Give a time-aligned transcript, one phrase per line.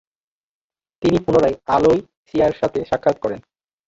[1.01, 3.39] তিনি পুনরায় আলোয়সিয়ার সাথে সাক্ষাৎ করেন।